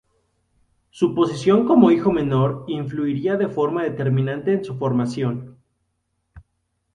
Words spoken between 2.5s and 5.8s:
influiría de forma determinante en su formación.